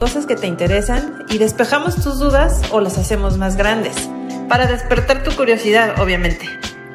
[0.00, 4.08] cosas que te interesan y despejamos tus dudas o las hacemos más grandes,
[4.48, 6.48] para despertar tu curiosidad, obviamente.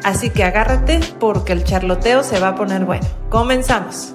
[0.04, 3.06] Así que agárrate porque el charloteo se va a poner bueno.
[3.30, 4.15] Comenzamos.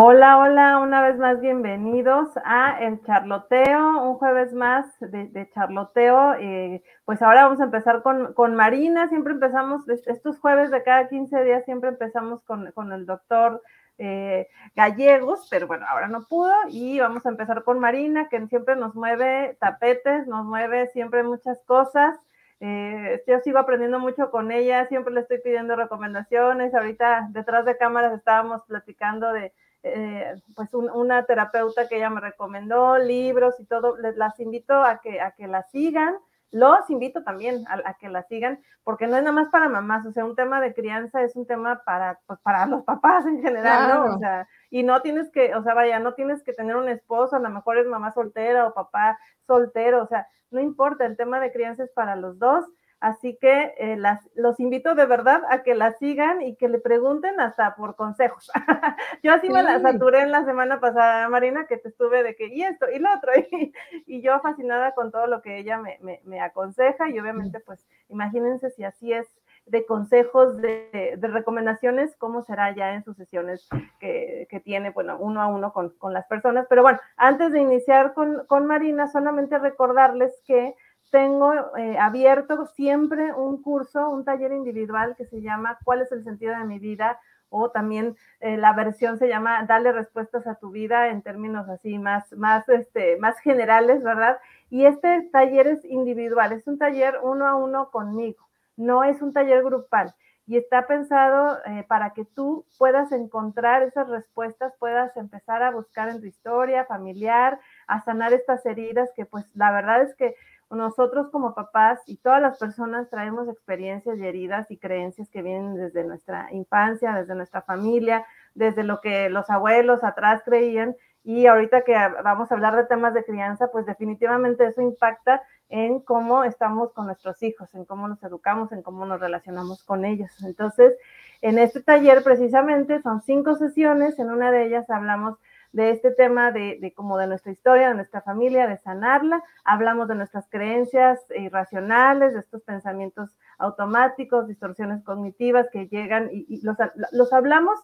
[0.00, 6.34] Hola, hola, una vez más bienvenidos a El Charloteo, un jueves más de, charloteo.
[6.34, 11.42] Eh, pues ahora vamos a empezar con, Marina, siempre empezamos, estos jueves de cada 15
[11.42, 13.60] días siempre empezamos con, el doctor
[13.98, 14.46] eh,
[14.76, 18.94] Gallegos, pero bueno, ahora no pudo y vamos a empezar con Marina, que siempre nos
[18.94, 22.16] mueve tapetes, nos mueve siempre muchas cosas.
[22.60, 26.72] Eh, yo sigo aprendiendo mucho con ella, siempre le estoy pidiendo recomendaciones.
[26.72, 32.98] Ahorita detrás de cámaras estábamos platicando de eh, pues una terapeuta que ella me recomendó,
[32.98, 36.16] libros y todo, les las invito a que, a que la sigan,
[36.50, 40.12] los invito también a, que la sigan, porque no es nada más para mamás, o
[40.12, 43.88] sea, un tema de crianza es un tema para, pues, para los papás en general,
[43.88, 44.14] ¿no?
[44.14, 47.36] O sea, y no tienes que, o sea, vaya, no tienes que tener un esposo,
[47.36, 51.38] a lo mejor es mamá soltera o papá soltero, o sea, no importa, el tema
[51.38, 52.64] de crianza es para los dos
[53.00, 56.80] Así que eh, las, los invito de verdad a que la sigan y que le
[56.80, 58.50] pregunten hasta por consejos.
[59.22, 62.48] yo así me la saturé en la semana pasada, Marina, que te estuve de que,
[62.48, 63.32] y esto, y lo otro,
[64.06, 68.84] y, yo fascinada con todo lo que ella me, aconseja y obviamente pues imagínense si
[68.84, 69.26] así es
[69.66, 73.68] de consejos, de, recomendaciones, cómo será ya en sus sesiones
[74.00, 76.66] que, tiene, bueno, uno a uno con, las personas.
[76.68, 80.74] Pero bueno, antes de iniciar con, con Marina, solamente recordarles que
[81.10, 86.24] tengo eh, abierto siempre un curso, un taller individual que se llama ¿Cuál es el
[86.24, 87.20] sentido de mi vida?
[87.50, 91.98] O también eh, la versión se llama Dale respuestas a tu vida en términos así
[91.98, 94.38] más, más, este, más generales, ¿verdad?
[94.70, 99.32] Y este taller es individual, es un taller uno a uno conmigo, no es un
[99.32, 100.14] taller grupal
[100.48, 106.08] y está pensado eh, para que tú puedas encontrar esas respuestas, puedas empezar a buscar
[106.08, 110.36] en tu historia familiar, a sanar estas heridas que pues la verdad es que
[110.70, 115.76] nosotros como papás y todas las personas traemos experiencias y heridas y creencias que vienen
[115.76, 120.94] desde nuestra infancia, desde nuestra familia, desde lo que los abuelos atrás creían.
[121.24, 126.00] Y ahorita que vamos a hablar de temas de crianza, pues definitivamente eso impacta en
[126.00, 130.30] cómo estamos con nuestros hijos, en cómo nos educamos, en cómo nos relacionamos con ellos.
[130.42, 130.94] Entonces,
[131.42, 135.38] en este taller precisamente son cinco sesiones, en una de ellas hablamos
[135.72, 139.42] de este tema de, como de nuestra historia, de nuestra familia, de sanarla.
[139.64, 146.76] Hablamos de nuestras creencias irracionales, de estos pensamientos automáticos, distorsiones cognitivas que llegan y, los,
[147.12, 147.78] los, hablamos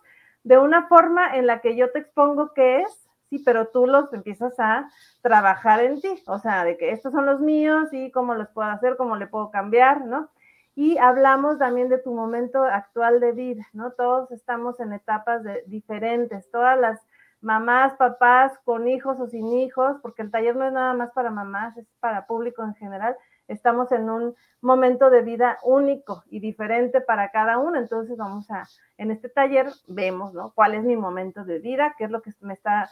[0.44, 4.12] de una forma en la que yo te expongo qué es, sí, pero tú los
[4.12, 4.88] empiezas a
[5.20, 8.68] trabajar en ti, o sea, de que estos son los míos y cómo los puedo
[8.68, 10.30] hacer, cómo le puedo cambiar, ¿no?
[10.76, 13.92] Y hablamos también de tu momento actual de vida, ¿no?
[13.92, 17.00] Todos estamos en etapas de, diferentes, todas las
[17.44, 21.30] mamás, papás, con hijos o sin hijos, porque el taller no es nada más para
[21.30, 23.16] mamás, es para público en general.
[23.46, 27.78] Estamos en un momento de vida único y diferente para cada uno.
[27.78, 28.66] Entonces vamos a,
[28.96, 30.52] en este taller vemos, ¿no?
[30.54, 31.94] ¿Cuál es mi momento de vida?
[31.98, 32.90] ¿Qué es lo que me está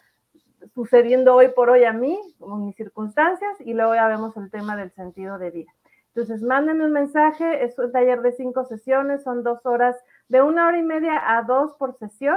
[0.74, 3.58] sucediendo hoy por hoy a mí, con mis circunstancias?
[3.60, 5.72] Y luego ya vemos el tema del sentido de vida.
[6.14, 9.96] Entonces, mándenme un mensaje, es un taller de cinco sesiones, son dos horas,
[10.28, 12.36] de una hora y media a dos por sesión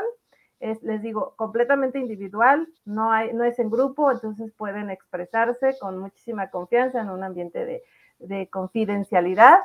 [0.59, 5.97] es, les digo, completamente individual, no, hay, no es en grupo, entonces pueden expresarse con
[5.97, 7.83] muchísima confianza en un ambiente de,
[8.19, 9.59] de confidencialidad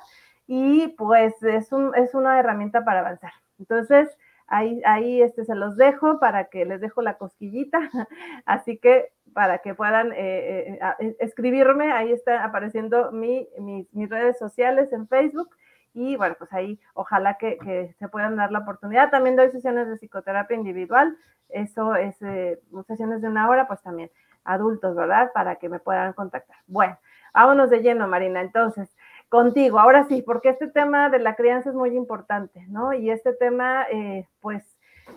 [0.47, 3.33] y pues es, un, es una herramienta para avanzar.
[3.59, 4.09] Entonces,
[4.51, 7.79] ahí, este, se los dejo para que les dejo la cosquillita,
[8.47, 13.49] así que para que puedan eh, eh, escribirme, ahí está apareciendo mi,
[13.93, 15.51] mis redes sociales en Facebook
[15.93, 19.11] y bueno, pues ahí ojalá que, se puedan dar la oportunidad.
[19.11, 21.17] También doy sesiones de psicoterapia individual,
[21.49, 24.11] eso es eh, sesiones de una hora, pues también
[24.45, 25.31] adultos, ¿verdad?
[25.35, 26.57] Para que me puedan contactar.
[26.67, 26.97] Bueno,
[27.35, 28.41] vámonos de lleno, Marina.
[28.41, 28.97] Entonces,
[29.29, 32.93] contigo, ahora sí, porque este tema de la crianza es muy importante, ¿no?
[32.93, 34.65] Y este tema, eh, pues,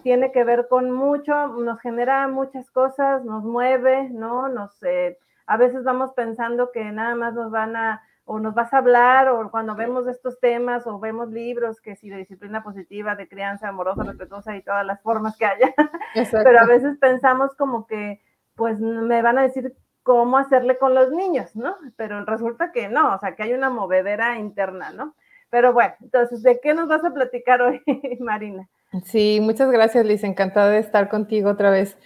[0.01, 4.49] tiene que ver con mucho, nos genera muchas cosas, nos mueve, ¿no?
[4.49, 8.73] Nos, eh, a veces vamos pensando que nada más nos van a o nos vas
[8.73, 13.15] a hablar, o cuando vemos estos temas, o vemos libros que si de disciplina positiva,
[13.15, 15.73] de crianza amorosa, respetuosa y todas las formas que haya,
[16.43, 18.21] pero a veces pensamos como que,
[18.55, 21.75] pues me van a decir cómo hacerle con los niños, ¿no?
[21.95, 25.15] Pero resulta que no, o sea, que hay una movedera interna, ¿no?
[25.49, 27.81] Pero bueno, entonces, ¿de qué nos vas a platicar hoy,
[28.19, 28.67] Marina?
[29.05, 31.97] Sí, muchas gracias, Liz, encantada de estar contigo otra vez.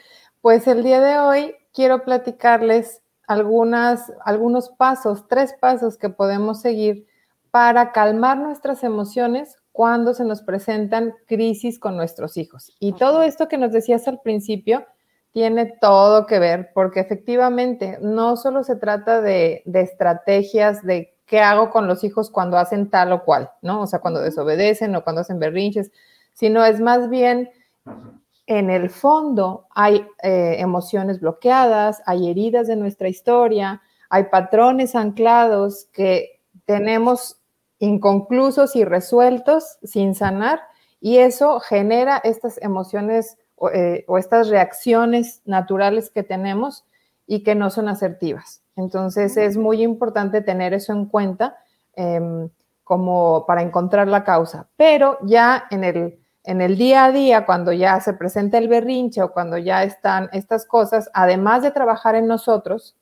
[0.42, 7.06] Pues el día de hoy quiero platicarles algunas, algunos pasos, tres pasos que podemos seguir
[7.52, 12.76] para calmar nuestras emociones cuando se nos presentan crisis con nuestros hijos.
[12.80, 14.86] Y todo esto que nos decías al principio
[15.34, 21.42] tiene todo que ver, porque efectivamente no solo se trata de, de estrategias de qué
[21.42, 23.82] hago con los hijos cuando hacen tal o cual, ¿no?
[23.82, 25.92] O sea, cuando desobedecen o cuando hacen berrinches,
[26.34, 27.52] sino es más bien
[28.48, 35.90] en el fondo hay eh, emociones bloqueadas, hay heridas de nuestra historia, hay patrones anclados
[35.92, 37.38] que tenemos
[37.80, 40.62] inconclusos y resueltos sin sanar
[41.02, 46.86] y eso genera estas emociones o, eh, estas reacciones naturales que tenemos
[47.28, 48.62] y que no son asertivas.
[48.78, 51.58] Entonces es muy importante tener eso en cuenta
[51.96, 52.50] em,
[52.86, 57.74] como para encontrar la causa, pero ya en el en el día a día, cuando
[57.74, 62.26] ya se presenta el berrinche o cuando ya están estas cosas, además de trabajar en
[62.26, 62.96] nosotros,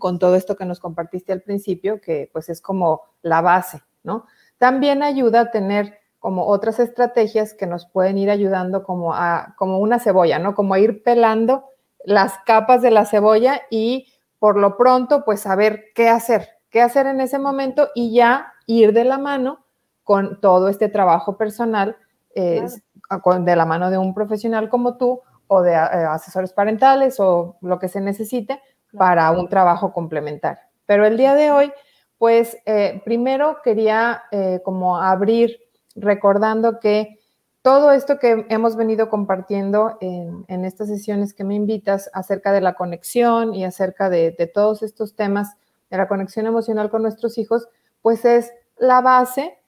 [0.00, 4.26] con todo esto que nos compartiste al principio, que pues es como la base, ¿no?
[4.58, 9.78] También ayuda a tener como otras estrategias que nos pueden ir ayudando como a, como
[9.78, 10.56] una cebolla, ¿no?
[10.56, 11.66] Como a ir pelando
[12.04, 14.08] las capas de la cebolla y
[14.40, 18.92] por lo pronto, pues saber qué hacer, qué hacer en ese momento y ya ir
[18.92, 19.64] de la mano
[20.02, 21.96] con todo este trabajo personal
[22.36, 27.78] de la mano de un profesional como tú o de eh, asesores parentales o lo
[27.78, 28.60] que se necesite
[28.96, 30.62] para un trabajo complementario.
[30.86, 31.72] Pero el día de hoy,
[32.18, 35.58] pues eh, primero quería eh, como abrir
[35.94, 37.18] recordando que
[37.62, 42.74] todo esto que hemos venido compartiendo en, estas sesiones que me invitas acerca de la
[42.74, 45.56] conexión y acerca de, de todos estos temas
[45.90, 47.68] de la conexión emocional con nuestros hijos,
[48.02, 49.58] pues es la base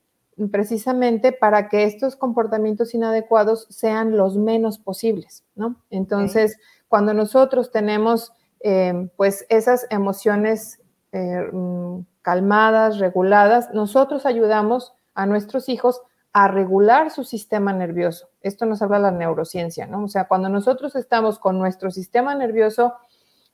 [0.51, 5.77] precisamente para que estos comportamientos inadecuados sean los menos posibles, ¿no?
[5.91, 6.59] Entonces,
[6.89, 10.81] cuando nosotros tenemos eh, pues esas emociones
[11.13, 16.03] eh, mm, calmadas, reguladas, nosotros ayudamos a nuestros hijos
[16.33, 18.29] a regular su sistema nervioso.
[18.43, 20.05] Esto nos habla la neurociencia, ¿no?
[20.05, 22.95] O sea, cuando nosotros estamos con nuestro sistema nervioso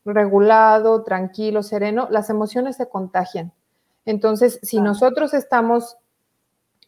[0.05, 3.53] regulado, tranquilo, sereno, las emociones se contagian.
[4.05, 5.97] Entonces, si nosotros estamos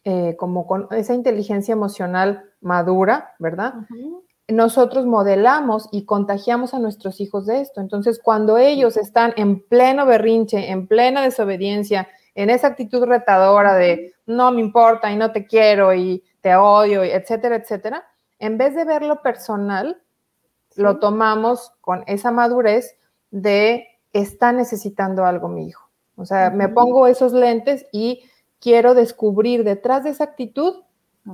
[0.09, 3.73] eh, como con esa inteligencia emocional madura, ¿verdad?
[4.47, 7.81] Nosotros modelamos y contagiamos a nuestros hijos de esto.
[7.81, 14.13] Entonces, cuando ellos están en pleno berrinche, en plena desobediencia, en esa actitud retadora de
[14.25, 18.05] no me importa y no te quiero y te odio, etcétera, etcétera,
[18.39, 20.01] en vez de verlo personal,
[20.77, 22.95] lo tomamos con esa madurez
[23.29, 25.89] de está necesitando algo mi hijo.
[26.15, 28.23] O sea, me pongo esos lentes y
[28.59, 30.83] quiero descubrir detrás de esa actitud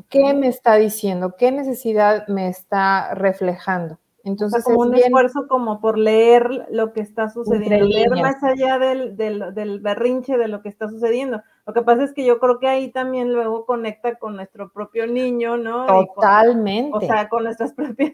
[0.09, 3.99] qué me está diciendo, qué necesidad me está reflejando.
[4.25, 9.17] Entonces, como un esfuerzo como por leer lo que está sucediendo, leer más allá del,
[9.17, 11.43] del, berrinche de lo que está sucediendo.
[11.67, 15.07] Lo que pasa es que yo creo que ahí también luego conecta con nuestro propio
[15.07, 15.85] niño, ¿no?
[15.87, 16.97] Totalmente.
[16.97, 18.13] o sea, con nuestras propias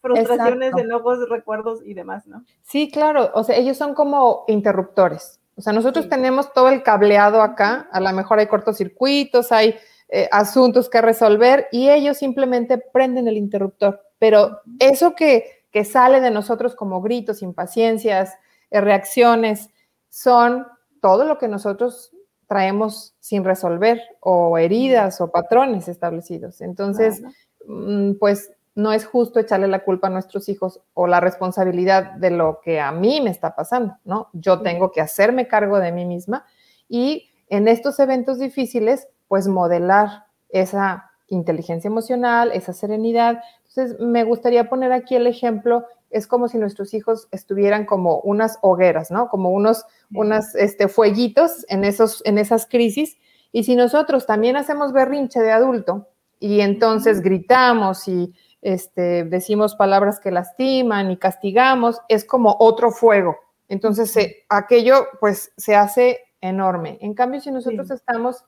[0.00, 2.44] frustraciones, enojos, recuerdos y demás, ¿no?
[2.62, 3.30] Sí, claro.
[3.34, 5.38] O sea, ellos son como interruptores.
[5.58, 9.74] O sea, nosotros tenemos todo el cableado acá, a lo mejor hay cortocircuitos, hay
[10.08, 14.00] eh, asuntos que resolver y ellos simplemente prenden el interruptor.
[14.20, 18.34] Pero eso que, que sale de nosotros como gritos, impaciencias,
[18.70, 19.70] eh, reacciones,
[20.08, 20.64] son
[21.02, 22.12] todo lo que nosotros
[22.46, 26.60] traemos sin resolver o heridas o patrones establecidos.
[26.60, 27.20] Entonces,
[27.66, 32.30] mm, pues no es justo echarle la culpa a nuestros hijos o la responsabilidad de
[32.30, 34.28] lo que a mí me está pasando, ¿no?
[34.32, 36.44] Yo tengo que hacerme cargo de mí misma
[36.88, 43.42] y en estos eventos difíciles, pues modelar esa inteligencia emocional, esa serenidad.
[43.66, 48.60] Entonces, me gustaría poner aquí el ejemplo, es como si nuestros hijos estuvieran como unas
[48.62, 49.28] hogueras, ¿no?
[49.28, 53.18] Como unos, unas, este, fueguitos en, esos, en esas crisis.
[53.50, 56.06] Y si nosotros también hacemos berrinche de adulto
[56.38, 63.36] y entonces gritamos y este, decimos palabras que lastiman y castigamos, es como otro fuego.
[63.68, 64.16] Entonces,
[64.48, 66.98] aquello pues se hace enorme.
[67.00, 68.44] En cambio, si nosotros estamos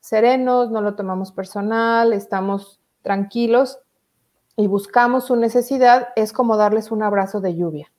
[0.00, 3.78] serenos, no lo tomamos personal, estamos tranquilos
[4.56, 7.90] y buscamos su necesidad, es como darles un abrazo de lluvia.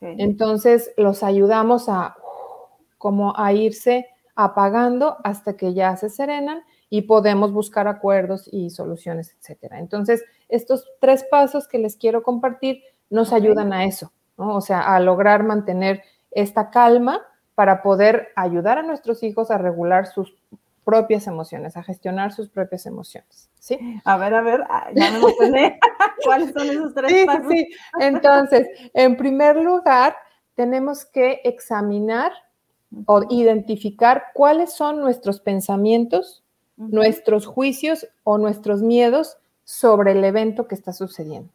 [0.00, 2.16] Entonces, los ayudamos a
[2.98, 9.34] como a irse apagando hasta que ya se serenan y podemos buscar acuerdos y soluciones,
[9.38, 9.80] etcétera.
[9.80, 14.54] Entonces, estos tres pasos que les quiero compartir nos ayudan a eso, ¿no?
[14.54, 17.22] O sea, a lograr mantener esta calma
[17.54, 20.34] para poder ayudar a nuestros hijos a regular sus
[20.84, 23.50] propias emociones, a gestionar sus propias emociones.
[23.58, 23.78] ¿Sí?
[24.04, 25.78] A ver, a ver, ah, ya me emocioné.
[26.24, 27.46] ¿Cuáles son esos tres pasos?
[27.50, 27.68] Sí,
[28.00, 30.16] entonces, en primer lugar,
[30.54, 32.32] tenemos que examinar
[33.06, 36.44] o identificar cuáles son nuestros pensamientos,
[36.76, 41.50] nuestros juicios o nuestros miedos sobre el evento que está sucediendo.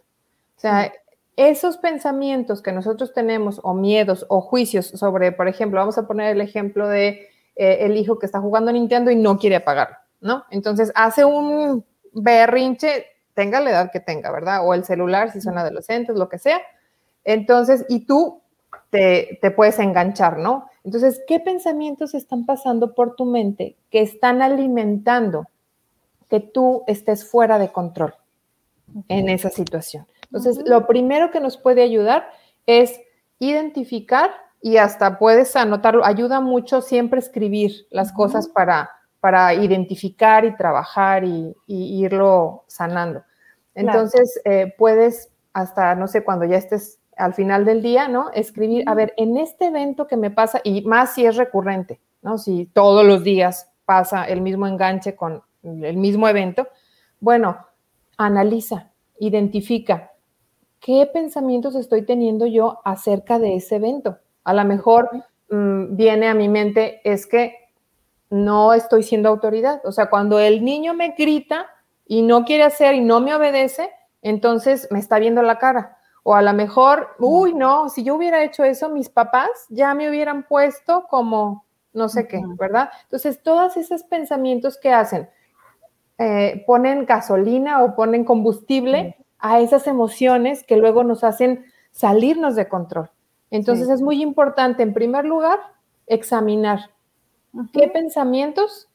[0.57, 0.91] O sea,
[1.35, 6.35] esos pensamientos que nosotros tenemos o miedos o juicios sobre, por ejemplo, vamos a poner
[6.35, 10.45] el ejemplo de eh, el hijo que está jugando Nintendo y no quiere apagarlo, ¿no?
[10.49, 14.67] Entonces hace un berrinche, tenga la edad que tenga, ¿verdad?
[14.67, 16.59] O el celular, si son adolescentes, lo que sea.
[17.23, 18.41] Entonces, y tú
[18.89, 20.69] te, te puedes enganchar, ¿no?
[20.83, 25.47] Entonces, ¿qué pensamientos están pasando por tu mente que están alimentando
[26.29, 28.13] que tú estés fuera de control
[29.07, 30.07] en esa situación?
[30.23, 32.29] Entonces, lo primero que nos puede ayudar
[32.65, 32.99] es
[33.39, 34.31] identificar
[34.61, 36.05] y hasta puedes anotarlo.
[36.05, 43.23] Ayuda mucho siempre escribir las cosas para, para identificar y trabajar y, irlo sanando.
[43.73, 48.29] Entonces, eh, puedes hasta, no sé, cuando ya estés al final del día, ¿no?
[48.31, 52.37] Escribir, a ver, en este evento que me pasa, y más si es recurrente, ¿no?
[52.37, 56.67] Si todos los días pasa el mismo enganche con el mismo evento,
[57.19, 57.57] bueno,
[58.17, 60.11] analiza, identifica
[60.79, 64.19] qué pensamientos estoy teniendo yo acerca de ese evento.
[64.43, 65.09] A lo mejor
[65.49, 67.55] mm, viene a mi mente, es que
[68.29, 69.81] no estoy siendo autoridad.
[69.85, 71.67] O sea, cuando el niño me grita
[72.05, 75.97] y no quiere hacer y no me obedece, entonces me está viendo la cara
[76.29, 80.09] o a lo mejor, uy, no, si yo hubiera hecho eso, mis papás ya me
[80.09, 82.89] hubieran puesto como no sé qué, ¿verdad?
[83.03, 85.29] Entonces, todos esos pensamientos que hacen,
[86.17, 92.67] eh, ponen gasolina o ponen combustible a esas emociones que luego nos hacen salirnos de
[92.67, 93.09] control.
[93.49, 95.59] Entonces, es muy importante, en primer lugar,
[96.05, 96.91] examinar
[97.71, 98.89] qué pensamientos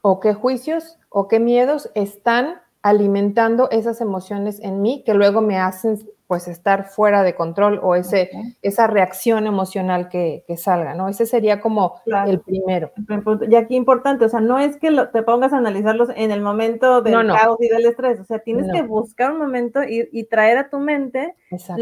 [0.00, 5.58] o qué juicios o qué miedos están alimentando esas emociones en mí que luego me
[5.58, 8.30] hacen pues estar fuera de control o ese,
[8.60, 11.08] esa reacción emocional que, salga, ¿no?
[11.08, 12.92] Ese sería como el primero.
[13.48, 17.00] Y aquí importante, o sea, no es que te pongas a analizarlos en el momento
[17.00, 20.68] del caos y del estrés, o sea, tienes que buscar un momento y, traer a
[20.68, 21.34] tu mente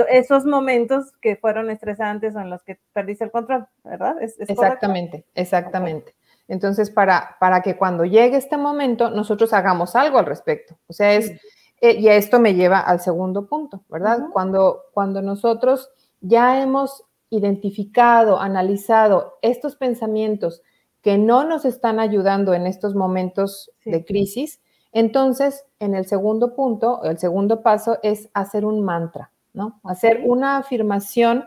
[0.08, 4.14] esos momentos que fueron estresantes o en los que perdiste el control, ¿verdad?
[4.22, 6.14] exactamente, exactamente.
[6.46, 10.78] Entonces, para, para que cuando llegue este momento, nosotros hagamos algo al respecto.
[10.86, 11.32] O sea, es...
[11.80, 14.28] Eh, y esto me lleva al segundo punto, ¿verdad?
[14.32, 15.90] cuando, cuando nosotros
[16.20, 20.62] ya hemos identificado, analizado estos pensamientos
[21.02, 24.60] que no nos están ayudando en estos momentos de crisis,
[24.92, 29.78] entonces en el segundo punto, el segundo paso es hacer un mantra, ¿no?
[29.84, 31.44] Hacer una afirmación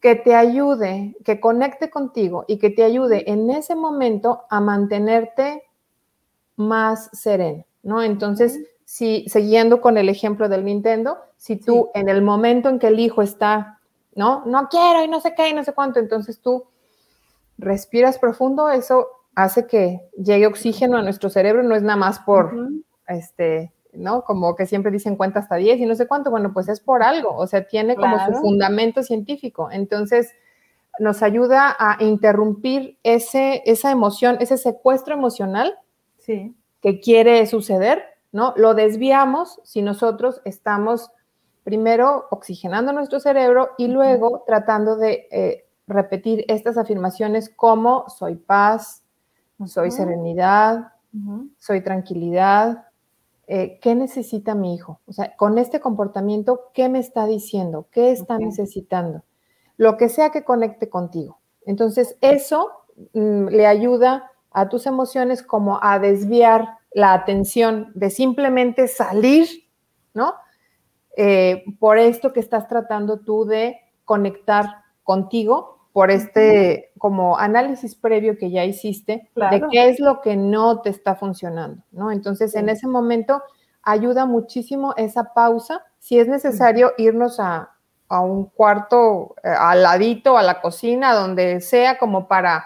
[0.00, 5.64] que te ayude, que conecte contigo y que te ayude en ese momento a mantenerte
[6.56, 8.02] más sereno, ¿no?
[8.02, 12.86] Entonces, si, siguiendo con el ejemplo del Nintendo, si tú en el momento en que
[12.86, 13.80] el hijo está,
[14.14, 14.44] ¿no?
[14.46, 16.64] No quiero y no sé qué y no sé cuánto, entonces tú
[17.58, 22.54] respiras profundo, eso hace que llegue oxígeno a nuestro cerebro, no es nada más por,
[23.08, 24.22] este, ¿no?
[24.22, 27.02] Como que siempre dicen cuenta hasta 10 y no sé cuánto, bueno, pues es por
[27.02, 29.68] algo, o sea, tiene como su fundamento científico.
[29.72, 30.32] Entonces,
[31.00, 35.76] nos ayuda a interrumpir ese, esa emoción, ese secuestro emocional
[36.24, 38.52] que quiere suceder ¿no?
[38.56, 41.10] Lo desviamos si nosotros estamos
[41.64, 49.02] primero oxigenando nuestro cerebro y luego tratando de eh, repetir estas afirmaciones como soy paz,
[49.64, 50.92] soy serenidad,
[51.56, 52.88] soy tranquilidad.
[53.46, 55.00] Eh, ¿Qué necesita mi hijo?
[55.06, 57.88] O sea, con este comportamiento, ¿qué me está diciendo?
[57.90, 59.24] ¿Qué está necesitando?
[59.78, 61.40] Lo que sea que conecte contigo.
[61.64, 62.70] Entonces, eso
[63.14, 69.46] mm, le ayuda a tus emociones como a desviar la atención de simplemente salir,
[70.14, 70.32] ¿no?
[71.14, 73.76] Eh, por esto que estás tratando tú de
[74.06, 80.36] conectar contigo, por este como análisis previo que ya hiciste de qué es lo que
[80.36, 82.10] no te está funcionando, ¿no?
[82.10, 83.42] Entonces, en ese momento
[83.82, 85.84] ayuda muchísimo esa pausa.
[85.98, 87.74] Si es necesario irnos a,
[88.08, 92.64] a un cuarto eh, al ladito, a la cocina, donde sea como para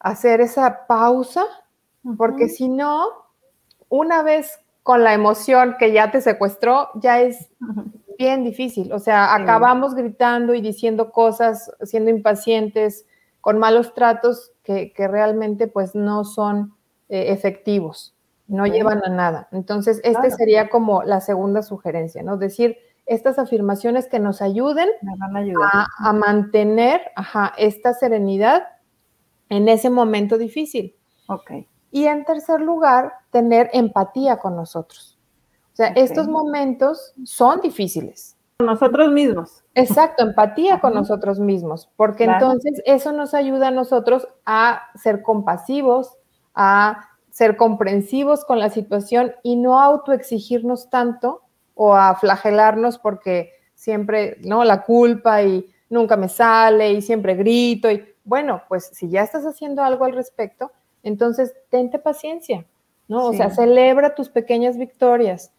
[0.00, 1.46] hacer esa pausa
[2.16, 3.06] porque si no,
[3.88, 7.50] una vez con la emoción que ya te secuestró, ya es
[8.18, 8.92] bien difícil.
[8.92, 13.06] O sea, acabamos gritando y diciendo cosas, siendo impacientes,
[13.40, 16.74] con malos tratos que, realmente pues no son
[17.08, 18.14] eh, efectivos,
[18.46, 19.48] no llevan a nada.
[19.52, 22.36] Entonces, este sería como la segunda sugerencia, ¿no?
[22.36, 24.88] Decir estas afirmaciones que nos ayuden
[25.62, 27.02] a, a, mantener
[27.58, 28.62] esta serenidad
[29.50, 30.96] en ese momento difícil.
[31.26, 31.50] Ok.
[31.94, 35.16] Y en tercer lugar, tener empatía con nosotros.
[35.72, 38.36] O sea, estos momentos son difíciles.
[38.58, 39.62] nosotros mismos.
[39.76, 46.16] Exacto, empatía con nosotros mismos, porque entonces eso nos ayuda a nosotros a ser compasivos,
[46.52, 51.42] a ser comprensivos con la situación y no autoexigirnos tanto
[51.74, 54.64] o a flagelarnos porque siempre, ¿no?
[54.64, 59.44] La culpa y nunca me sale y siempre grito y bueno, pues si ya estás
[59.44, 60.72] haciendo algo al respecto,
[61.04, 62.66] entonces tente paciencia,
[63.06, 63.26] ¿no?
[63.26, 65.52] O sea, celebra tus pequeñas victorias,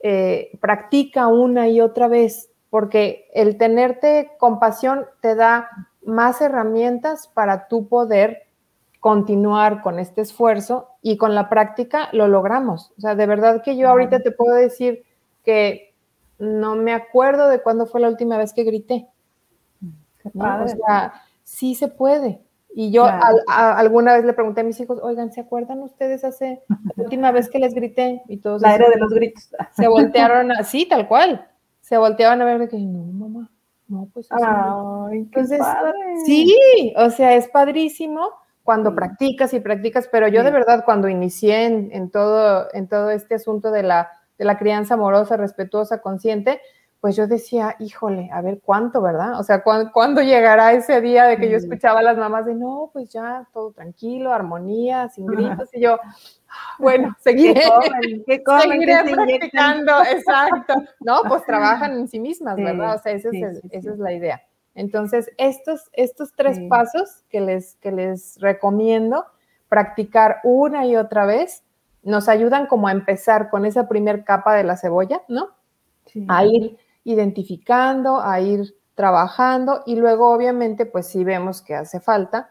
[0.00, 5.68] eh, practica una y otra vez, porque el tenerte compasión te da
[6.04, 8.44] más herramientas para tú poder
[9.00, 12.92] continuar con este esfuerzo y con la práctica lo logramos.
[12.98, 15.02] O sea, de verdad que yo ahorita te puedo decir
[15.44, 15.92] que
[16.38, 19.08] no me acuerdo de cuándo fue la última vez que grité.
[20.34, 22.40] O sea, sí se puede.
[22.74, 23.06] Y yo
[23.48, 27.50] alguna vez le pregunté a mis hijos, oigan, ¿se acuerdan ustedes hace la última vez
[27.50, 28.22] que les grité?
[28.28, 29.50] Y todos la era de los gritos.
[29.76, 31.46] Se voltearon así, tal cual.
[31.80, 33.50] Se volteaban a ver que no, mamá,
[33.88, 35.60] no, pues Ay, Entonces,
[36.24, 38.30] sí, o sea, es padrísimo
[38.62, 43.34] cuando practicas y practicas, pero yo de verdad cuando inicié en, todo, en todo este
[43.34, 46.60] asunto de la, de la crianza amorosa, respetuosa, consciente,
[47.02, 49.40] pues yo decía, híjole, a ver cuánto, ¿verdad?
[49.40, 52.90] O sea, ¿cuándo, llegará ese día de que yo escuchaba a las mamás de, no,
[52.92, 55.98] pues ya, todo tranquilo, armonía, sin gritos, y yo,
[56.78, 57.64] bueno, seguiré,
[58.24, 60.74] ¿Qué seguiré practicando, exacto.
[61.00, 62.94] No, pues trabajan en sí mismas, ¿verdad?
[62.94, 63.30] O sea, esa
[63.72, 64.40] es la idea.
[64.76, 69.26] Entonces, estos, estos tres pasos que les, que les recomiendo
[69.68, 71.64] practicar una y otra vez
[72.04, 75.48] nos ayudan como a empezar con esa primer capa de la cebolla, ¿no?
[76.28, 82.50] A ir identificando, a ir trabajando y luego obviamente pues si vemos que hace falta,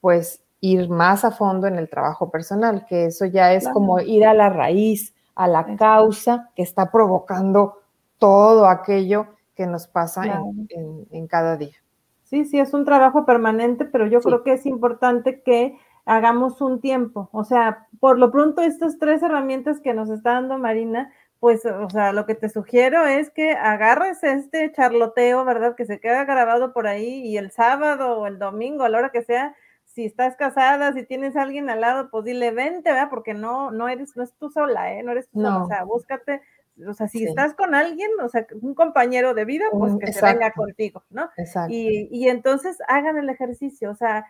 [0.00, 4.24] pues ir más a fondo en el trabajo personal, que eso ya es como ir
[4.24, 7.80] a la raíz, a la causa que está provocando
[8.18, 10.22] todo aquello que nos pasa
[10.68, 11.74] en, cada día.
[12.22, 16.80] Sí, sí, es un trabajo permanente, pero yo creo que es importante que hagamos un
[16.80, 17.28] tiempo.
[17.32, 21.10] O sea, por lo pronto, estas tres herramientas que nos está dando Marina,
[21.42, 25.74] pues, o sea, lo que te sugiero es que agarres este charloteo, ¿verdad?
[25.74, 29.10] Que se queda grabado por ahí y el sábado o el domingo, a la hora
[29.10, 33.08] que sea, si estás casada, si tienes a alguien al lado, pues dile, vente, ¿verdad?
[33.10, 35.02] Porque no, no eres, no es tú sola, ¿eh?
[35.02, 36.42] No eres tú sola, o sea, búscate
[36.88, 40.24] o sea, si estás con alguien, o sea, un compañero de vida, pues que se
[40.24, 41.28] venga contigo, ¿no?
[41.36, 41.74] Exacto.
[41.74, 44.26] Y, y, entonces hagan el ejercicio, o sea,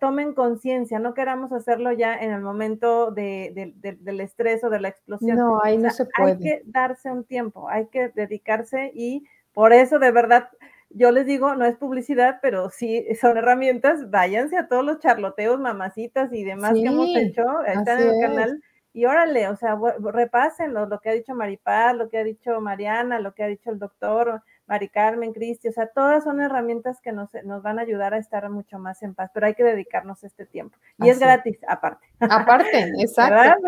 [0.00, 4.88] tomen conciencia, no queramos hacerlo ya en el momento de, del estrés o de la
[4.88, 5.36] explosión.
[5.36, 6.32] No, ahí no se puede.
[6.32, 10.48] Hay que darse un tiempo, hay que dedicarse y por eso de verdad
[10.90, 15.60] yo les digo, no es publicidad, pero sí son herramientas, váyanse a todos los charloteos,
[15.60, 18.62] mamacitas y demás que hemos hecho, están en el canal
[18.92, 23.20] y órale, o sea, repásenlo, lo que ha dicho Maripaz, lo que ha dicho Mariana,
[23.20, 27.10] lo que ha dicho el doctor, Mari Carmen, Cristi, o sea, todas son herramientas que
[27.10, 30.22] nos, nos, van a ayudar a estar mucho más en paz, pero hay que dedicarnos
[30.22, 30.78] este tiempo.
[30.98, 32.06] Y es gratis, aparte.
[32.20, 33.60] Aparte, exacto.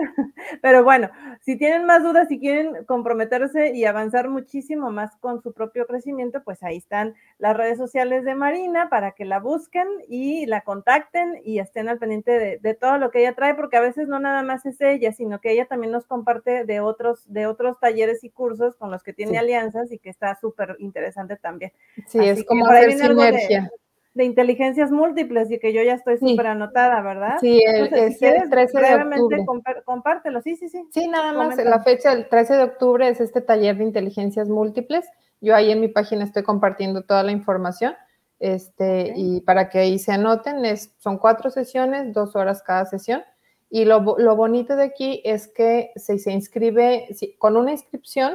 [0.62, 1.10] Pero bueno,
[1.40, 6.44] si tienen más dudas, si quieren comprometerse y avanzar muchísimo más con su propio crecimiento,
[6.44, 11.40] pues ahí están las redes sociales de Marina para que la busquen y la contacten
[11.44, 14.20] y estén al pendiente de, de todo lo que ella trae, porque a veces no
[14.20, 18.22] nada más es ella, sino que ella también nos comparte de otros, de otros talleres
[18.22, 21.72] y cursos con los que tiene alianzas y que está súper interesante también.
[22.06, 23.70] Sí, es como hacer sinergia.
[24.14, 27.38] De, inteligencias múltiples y que yo ya estoy súper anotada, ¿verdad?
[27.40, 29.46] Sí, el, es el 13 de octubre.
[29.86, 30.86] compártelo, sí, sí, sí.
[30.90, 35.06] Sí, nada más, la fecha del 13 de octubre es este taller de inteligencias múltiples.
[35.40, 37.94] Yo ahí en mi página estoy compartiendo toda la información.
[38.38, 43.22] Este, y para que ahí se anoten, es, son cuatro sesiones, dos horas cada sesión.
[43.70, 47.06] Y lo, lo bonito de aquí es que si se inscribe,
[47.38, 48.34] con una inscripción,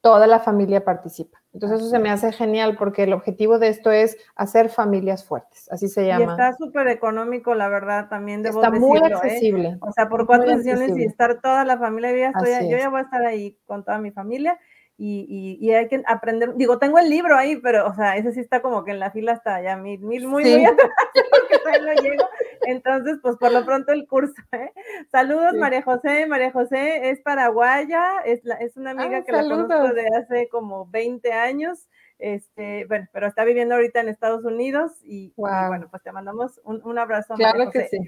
[0.00, 1.41] toda la familia participa.
[1.54, 5.70] Entonces eso se me hace genial porque el objetivo de esto es hacer familias fuertes,
[5.70, 6.24] así se llama.
[6.24, 9.02] Y está súper económico, la verdad, también debo Está muy ¿eh?
[9.04, 9.76] accesible.
[9.80, 13.24] O sea, por cuatro sesiones y estar toda la familia, yo ya voy a estar
[13.26, 14.58] ahí con toda mi familia
[14.98, 18.40] y, y, hay que aprender, digo, tengo el libro ahí, pero, o sea, ese sí
[18.40, 20.90] está como que en la fila ya mil, mil muy, muy atrás,
[21.30, 22.24] porque no llego.
[22.66, 24.72] Entonces, pues por lo pronto el curso, ¿eh?
[25.10, 26.26] Saludos, María José.
[26.26, 30.48] María José es paraguaya, es, la, es una amiga ah, que la conozco de hace
[30.48, 31.88] como 20 años.
[32.18, 36.80] Este, bueno, pero está viviendo ahorita en Estados Unidos y, bueno, pues te mandamos un,
[36.84, 37.34] un abrazo.
[37.34, 37.98] Claro que sí.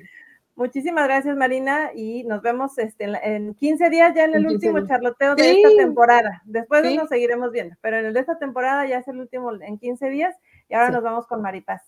[0.56, 5.34] Muchísimas gracias, Marina, y nos vemos este, en 15 días ya en el último charloteo
[5.34, 6.42] de esta temporada.
[6.44, 9.78] Después nos seguiremos viendo, pero en el de esta temporada ya es el último en
[9.78, 10.36] 15 días
[10.68, 11.82] y ahora nos vamos con Maripaz.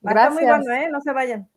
[0.00, 0.34] gracias.
[0.34, 0.88] muy bueno, ¿eh?
[0.90, 1.48] No se vayan.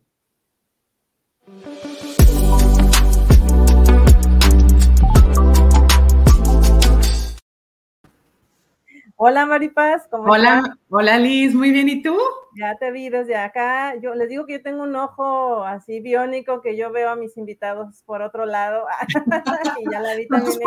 [9.23, 10.77] Hola Maripaz, ¿cómo hola, estás?
[10.89, 12.17] Hola Liz, muy bien, ¿y tú?
[12.55, 13.93] Ya te vi desde acá.
[14.01, 17.37] Yo les digo que yo tengo un ojo así biónico que yo veo a mis
[17.37, 18.87] invitados por otro lado.
[19.79, 20.57] y ya la vi también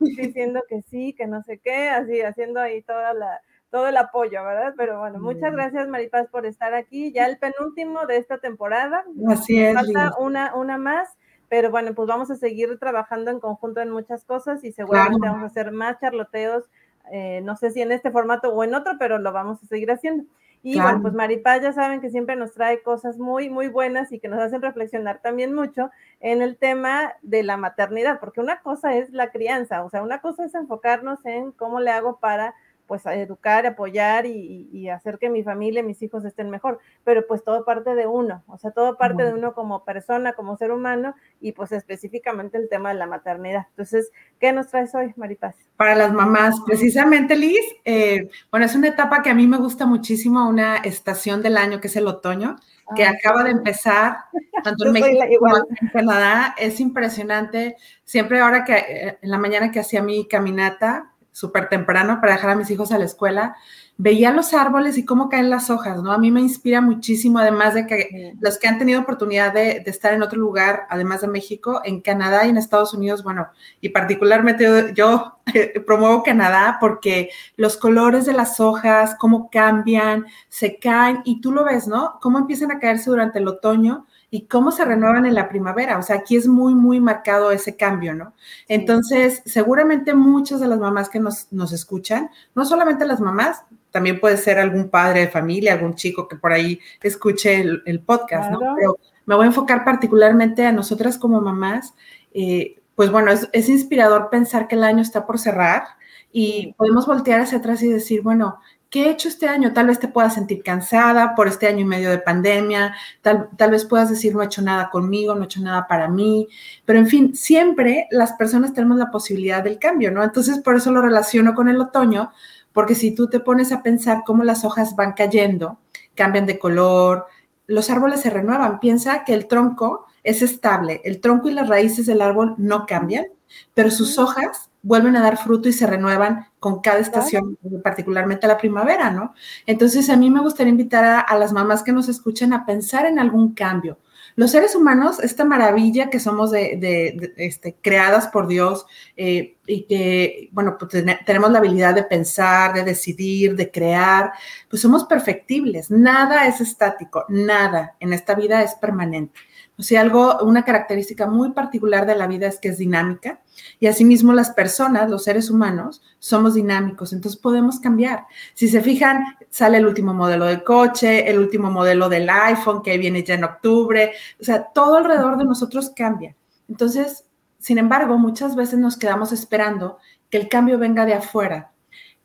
[0.00, 4.42] diciendo que sí, que no sé qué, así haciendo ahí toda la, todo el apoyo,
[4.42, 4.72] ¿verdad?
[4.74, 7.12] Pero bueno, muchas gracias Maripaz por estar aquí.
[7.12, 9.04] Ya el penúltimo de esta temporada.
[9.28, 9.74] Así es.
[9.74, 11.18] Falta una, una más
[11.52, 15.42] pero bueno, pues vamos a seguir trabajando en conjunto en muchas cosas y seguramente vamos
[15.42, 16.64] a hacer más charloteos,
[17.10, 19.90] eh, no sé si en este formato o en otro, pero lo vamos a seguir
[19.90, 20.24] haciendo.
[20.64, 24.20] Y bueno, pues Maripaz ya saben que siempre nos trae cosas muy, muy buenas y
[24.20, 28.94] que nos hacen reflexionar también mucho en el tema de la maternidad, porque una cosa
[28.94, 32.54] es la crianza, o sea, una cosa es enfocarnos en cómo le hago para
[32.92, 37.42] pues a educar, apoyar y, hacer que mi familia, mis hijos estén mejor, pero pues
[37.42, 41.14] todo parte de uno, o sea, todo parte de uno como persona, como ser humano
[41.40, 43.64] y pues específicamente el tema de la maternidad.
[43.70, 45.56] Entonces, ¿qué nos traes hoy, Maripaz?
[45.78, 49.86] Para las mamás, precisamente, Liz, eh, bueno, es una etapa que a mí me gusta
[49.86, 52.56] muchísimo, una estación del año que es el otoño,
[52.94, 54.18] que ah, acaba de empezar,
[54.62, 57.76] tanto en México como en Canadá, es impresionante.
[58.04, 62.50] Siempre ahora que eh, en la mañana que hacía mi caminata, súper temprano para dejar
[62.50, 63.56] a mis hijos a la escuela,
[63.96, 66.12] veía los árboles y cómo caen las hojas, ¿no?
[66.12, 70.12] A mí me inspira muchísimo, además de que los que han tenido oportunidad de, estar
[70.12, 73.48] en otro lugar, además de México, en Canadá y en Estados Unidos, bueno,
[73.80, 75.38] y particularmente yo,
[75.86, 81.64] promuevo Canadá porque los colores de las hojas, cómo cambian, se caen, y tú lo
[81.64, 82.18] ves, ¿no?
[82.20, 85.98] Cómo empiezan a caerse durante el otoño y cómo se renuevan en la primavera.
[85.98, 88.32] O sea, aquí es muy, muy marcado ese cambio, ¿no?
[88.66, 94.18] Entonces, seguramente muchas de las mamás que nos, nos, escuchan, no solamente las mamás, también
[94.20, 98.58] puede ser algún padre de familia, algún chico que por ahí escuche el, podcast, ¿no?
[98.74, 101.92] Pero me voy a enfocar particularmente a nosotras como mamás.
[102.32, 105.84] Eh, pues bueno, es, es inspirador pensar que el año está por cerrar
[106.32, 108.60] y podemos voltear hacia atrás y decir, bueno,
[108.92, 109.72] ¿qué he hecho este año?
[109.72, 113.70] Tal vez te puedas sentir cansada por este año y medio de pandemia, tal, tal,
[113.70, 116.46] vez puedas decir, no he hecho nada conmigo, no he hecho nada para mí,
[116.84, 120.22] pero en fin, siempre las personas tenemos la posibilidad del cambio, ¿no?
[120.22, 122.32] Entonces, por eso lo relaciono con el otoño,
[122.74, 125.80] porque si tú te pones a pensar cómo las hojas van cayendo,
[126.14, 127.26] cambian de color,
[127.66, 132.04] los árboles se renuevan, piensa que el tronco es estable, el tronco y las raíces
[132.04, 133.24] del árbol no cambian,
[133.72, 138.58] pero sus hojas vuelven a dar fruto y se renuevan con cada estación, particularmente la
[138.58, 139.34] primavera, ¿no?
[139.66, 143.18] Entonces, a mí me gustaría invitar a, las mamás que nos escuchen a pensar en
[143.18, 143.98] algún cambio.
[144.34, 150.48] Los seres humanos, esta maravilla que somos de, este, creadas por Dios eh, y que,
[150.52, 154.32] bueno, pues tenemos la habilidad de pensar, de decidir, de crear,
[154.70, 155.90] pues somos perfectibles.
[155.90, 159.38] Nada es estático, nada en esta vida es permanente.
[159.82, 163.40] O sea, algo, una característica muy particular de la vida es que es dinámica
[163.80, 168.26] y asimismo las personas, los seres humanos, somos dinámicos, entonces podemos cambiar.
[168.54, 172.96] Si se fijan, sale el último modelo de coche, el último modelo del iPhone que
[172.96, 176.36] viene ya en octubre, o sea, todo alrededor de nosotros cambia.
[176.68, 177.24] Entonces,
[177.58, 179.98] sin embargo, muchas veces nos quedamos esperando
[180.30, 181.72] que el cambio venga de afuera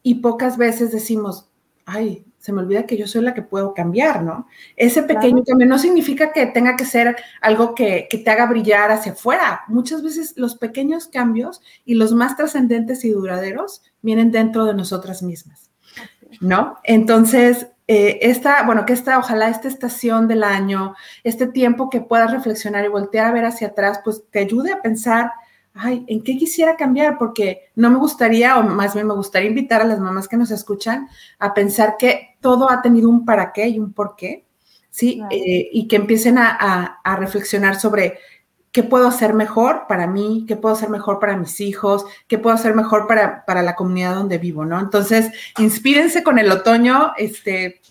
[0.03, 1.49] y pocas veces decimos,
[1.87, 4.47] ay, se me olvida que yo soy la que puedo cambiar, ¿no?
[4.75, 9.13] Ese pequeño cambio no significa que tenga que ser algo que, te haga brillar hacia
[9.13, 9.61] afuera.
[9.67, 15.23] Muchas veces los pequeños cambios y los más trascendentes y duraderos vienen dentro de nosotras
[15.23, 15.71] mismas,
[16.39, 16.77] ¿no?
[16.83, 22.31] Entonces, eh, esta, bueno, que esta, ojalá esta estación del año, este tiempo que puedas
[22.31, 25.31] reflexionar y voltear a ver hacia atrás, pues te ayude a pensar
[25.77, 27.17] ay, ¿en qué quisiera cambiar?
[27.17, 30.51] Porque no me gustaría, o más bien me gustaría invitar a las mamás que nos
[30.51, 31.07] escuchan
[31.39, 34.45] a pensar que todo ha tenido un para qué y un por qué,
[34.89, 35.21] ¿sí?
[35.29, 38.19] Eh, y que empiecen a, reflexionar sobre
[38.71, 42.55] qué puedo hacer mejor para mí, qué puedo hacer mejor para mis hijos, qué puedo
[42.55, 44.79] hacer mejor para, para la comunidad donde vivo, ¿no?
[44.79, 47.81] Entonces, inspírense con el otoño, este,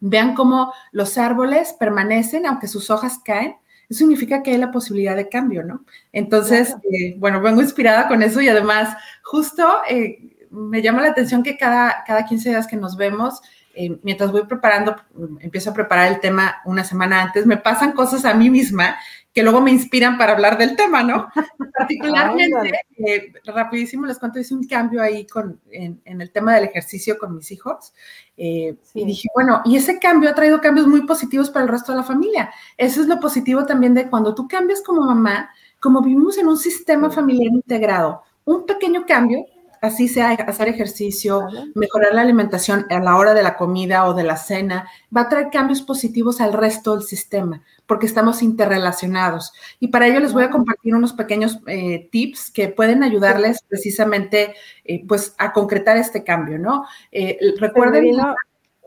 [0.00, 3.56] vean cómo los árboles permanecen, aunque sus hojas caen,
[3.88, 5.84] eso significa que hay la posibilidad de cambio, ¿no?
[6.12, 11.42] Entonces, eh, bueno, vengo inspirada con eso y además, justo eh, me llama la atención
[11.42, 13.40] que cada, cada 15 días que nos vemos,
[13.74, 14.96] eh, mientras voy preparando,
[15.40, 18.96] empiezo a preparar el tema una semana antes, me pasan cosas a mí misma
[19.34, 21.28] que luego me inspiran para hablar del tema, ¿no?
[21.76, 27.18] Particularmente, eh, rapidísimo les cuento, hice un cambio ahí con, en, el tema del ejercicio
[27.18, 27.92] con mis hijos
[28.36, 31.90] eh, y dije, bueno, y ese cambio ha traído cambios muy positivos para el resto
[31.90, 32.52] de la familia.
[32.76, 36.56] Eso es lo positivo también de cuando tú cambias como mamá, como vivimos en un
[36.56, 39.44] sistema familiar integrado, un pequeño cambio
[39.84, 44.24] así sea hacer ejercicio, mejorar la alimentación a la hora de la comida o de
[44.24, 49.52] la cena, va a traer cambios positivos al resto del sistema, porque estamos interrelacionados.
[49.80, 54.54] Y para ello les voy a compartir unos pequeños eh, tips que pueden ayudarles precisamente
[54.84, 56.84] eh, pues a concretar este cambio, ¿no?
[57.12, 58.16] Eh, recuerden...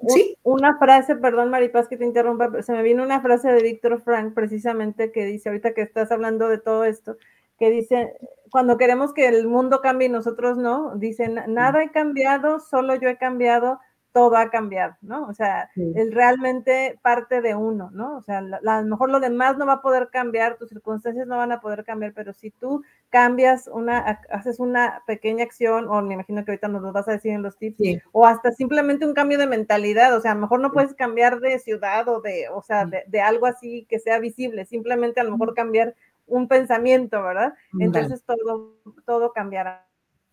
[0.08, 0.38] ¿Sí?
[0.44, 4.36] Una frase, perdón Maripaz que te interrumpa, se me vino una frase de Víctor Frank
[4.36, 7.18] precisamente que dice, ahorita que estás hablando de todo esto,
[7.58, 8.14] que dice,
[8.52, 13.10] cuando queremos que el mundo cambie y nosotros no, dicen, nada ha cambiado, solo yo
[13.10, 13.80] he cambiado,
[14.18, 15.28] todo ha cambiado, ¿no?
[15.28, 18.18] O sea, es realmente parte de uno, ¿no?
[18.18, 21.38] O sea, a lo mejor lo demás no va a poder cambiar, tus circunstancias no
[21.38, 24.00] van a poder cambiar, pero si tú cambias una,
[24.32, 27.44] haces una pequeña acción, o me imagino que ahorita nos lo vas a decir en
[27.44, 30.72] los tips, o hasta simplemente un cambio de mentalidad, o sea, a lo mejor no
[30.72, 34.66] puedes cambiar de ciudad o de, o sea, de, de algo así que sea visible,
[34.66, 35.94] simplemente a lo mejor cambiar
[36.28, 37.54] un pensamiento, ¿verdad?
[37.80, 39.88] Entonces todo, todo cambiará.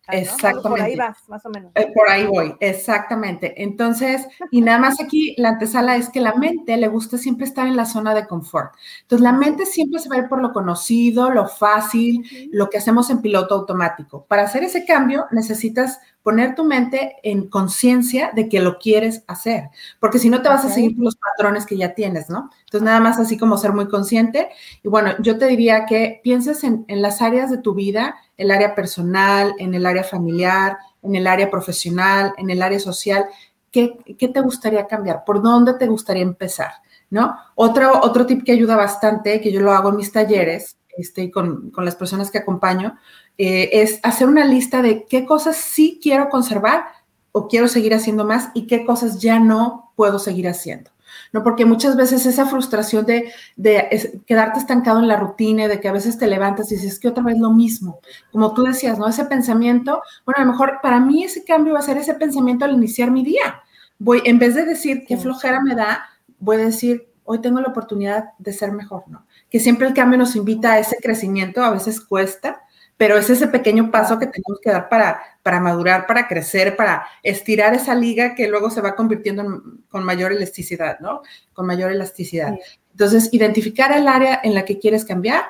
[0.07, 0.69] Exactamente.
[0.69, 1.71] Por ahí vas, más o menos.
[1.75, 3.63] Eh, por ahí voy, exactamente.
[3.63, 7.65] Entonces, y nada más aquí la antesala es que la mente le gusta siempre estar
[7.67, 8.73] en la zona de confort.
[9.01, 12.77] Entonces, la mente siempre se va a ir por lo conocido, lo fácil, lo que
[12.77, 14.25] hacemos en piloto automático.
[14.25, 19.69] Para hacer ese cambio, necesitas poner tu mente en conciencia de que lo quieres hacer,
[19.99, 22.49] porque si no te vas a seguir los patrones que ya tienes, ¿no?
[22.61, 24.49] Entonces, nada más así como ser muy consciente.
[24.81, 28.73] Y bueno, yo te diría que pienses en, las áreas de tu vida, el área
[28.73, 33.25] personal, en el área familiar, en el área profesional, en el área social.
[33.69, 35.25] ¿Qué, qué te gustaría cambiar?
[35.25, 36.71] ¿Por dónde te gustaría empezar?
[37.11, 37.37] ¿No?
[37.53, 41.69] Otro, otro tip que ayuda bastante, que yo lo hago en mis talleres, este, con,
[41.69, 42.97] con las personas que acompaño,
[43.37, 46.85] eh, es hacer una lista de qué cosas sí quiero conservar
[47.31, 50.91] o quiero seguir haciendo más y qué cosas ya no puedo seguir haciendo.
[51.33, 51.43] ¿no?
[51.43, 55.91] Porque muchas veces esa frustración de, de quedarte estancado en la rutina, de que a
[55.91, 57.99] veces te levantas y dices que otra vez lo mismo,
[58.31, 59.07] como tú decías, ¿no?
[59.07, 62.65] Ese pensamiento, bueno, a lo mejor para mí ese cambio va a ser ese pensamiento
[62.65, 63.61] al iniciar mi día.
[63.99, 66.05] Voy, en vez de decir qué flojera me da,
[66.39, 69.25] voy a decir, hoy tengo la oportunidad de ser mejor, ¿no?
[69.49, 72.61] Que siempre el cambio nos invita a ese crecimiento, a veces cuesta,
[72.97, 77.05] pero es ese pequeño paso que tenemos que dar para, para madurar, para crecer, para
[77.23, 79.43] estirar esa liga que luego se va convirtiendo
[79.89, 81.21] con mayor elasticidad, ¿no?
[81.53, 82.55] Con mayor elasticidad.
[82.91, 85.43] Entonces, identificar el área en la que quieres cambiar,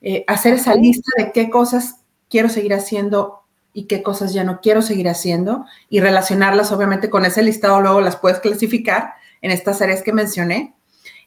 [0.00, 3.42] eh, hacer esa lista de qué cosas quiero seguir haciendo
[3.74, 8.00] y qué cosas ya no quiero seguir haciendo y relacionarlas obviamente con ese listado, luego
[8.00, 10.74] las puedes clasificar en estas áreas que mencioné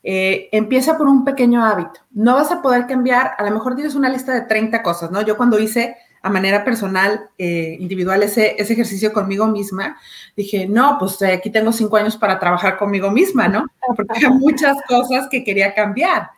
[0.01, 2.01] eh, empieza por un pequeño hábito.
[2.11, 5.21] No vas a poder cambiar, a lo mejor tienes una lista de 30 cosas, ¿no?
[5.21, 9.97] Yo cuando hice a manera personal, eh, individual, ese, ese, ejercicio conmigo misma,
[10.35, 13.65] dije, no, pues eh, aquí tengo cinco años para trabajar conmigo misma, ¿no?
[13.95, 16.29] Porque hay muchas cosas que quería cambiar.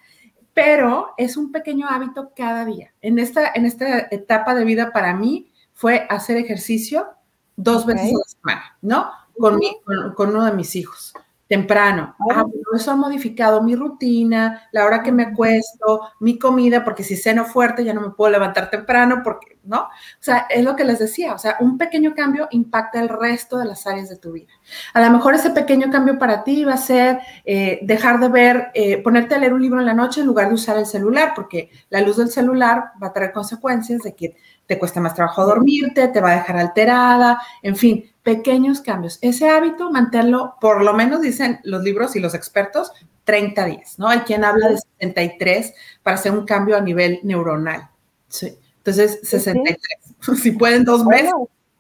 [0.54, 2.94] Pero es un pequeño hábito cada día.
[3.02, 7.08] En esta, en esta etapa de vida para mí fue hacer ejercicio
[7.56, 9.12] dos veces a la semana, ¿no?
[9.40, 9.72] Con, mi,
[10.16, 11.14] con uno de mis hijos
[11.52, 12.16] temprano.
[12.34, 17.18] Ah, eso ha modificado mi rutina, la hora que me acuesto, mi comida, porque si
[17.18, 19.82] ceno fuerte ya no me puedo levantar temprano, porque, ¿no?
[19.82, 19.90] O
[20.22, 23.66] sea, es lo que les decía, o sea, un pequeño cambio impacta el resto de
[23.66, 24.48] las áreas de tu vida.
[24.94, 28.72] A lo mejor ese pequeño cambio para ti va a ser eh, dejar de ver,
[28.74, 31.34] eh, ponerte a leer un libro en la noche en lugar de usar el celular,
[31.36, 35.46] porque la luz del celular va a traer consecuencias de que te cuesta más trabajo
[35.46, 39.20] dormirte, te va a dejar alterada, en fin, pequeños cambios.
[39.22, 42.92] Ese hábito, mantenerlo, por lo menos dicen los libros y los expertos,
[43.24, 44.08] 30 días, ¿no?
[44.08, 47.90] Hay quien habla de 63 para hacer un cambio a nivel neuronal.
[48.28, 48.58] Sí.
[48.78, 49.78] Entonces, 63.
[50.42, 51.32] Si pueden dos meses.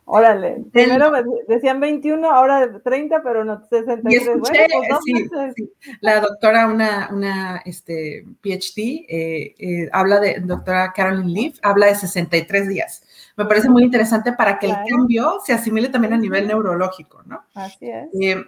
[0.04, 1.12] Órale, primero
[1.47, 4.27] decían 21, ahora 30, pero no 63.
[4.27, 10.91] Escuché, bueno, pues sí, La doctora, una, una este, PhD, eh, eh, habla de, doctora
[10.93, 13.04] Carolyn Leaf, habla de 63 días
[13.38, 17.44] me parece muy interesante para que el cambio se asimile también a nivel neurológico, ¿no?
[17.54, 18.10] Así es.
[18.20, 18.44] Eh,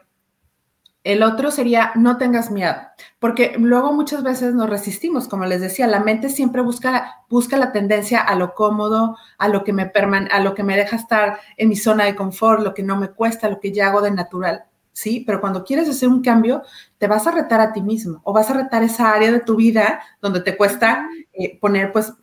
[1.04, 2.76] el otro sería no tengas miedo,
[3.20, 7.74] porque luego muchas veces nos resistimos, como les decía, la mente siempre busca, busca la
[7.74, 11.40] tendencia a lo cómodo, a lo que me perman a lo que me deja estar
[11.58, 14.12] en mi zona de confort, lo que no me cuesta, lo que ya hago de
[14.12, 14.64] natural.
[14.94, 15.24] ¿Sí?
[15.26, 16.62] Pero cuando quieres hacer un cambio,
[17.00, 19.58] te vas a retar a ti mismo o vas a retar esa área de tu
[19.58, 22.14] vida donde te cuesta eh, poner pues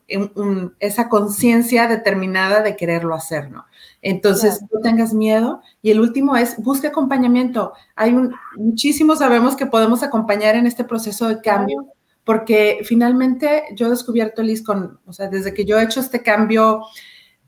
[0.78, 3.66] esa conciencia determinada de quererlo hacer, ¿no?
[4.02, 5.60] Entonces, no tengas miedo.
[5.82, 7.72] Y el último es, busca acompañamiento.
[7.96, 11.86] Hay un, muchísimos sabemos que podemos acompañar en este proceso de cambio.
[12.24, 16.22] Porque finalmente yo he descubierto, Liz, con, o sea, desde que yo he hecho este
[16.22, 16.82] cambio,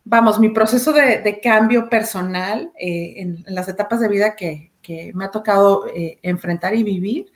[0.05, 5.25] vamos, mi proceso de, cambio personal eh, en, las etapas de vida que, que me
[5.25, 7.33] ha tocado eh, enfrentar y vivir.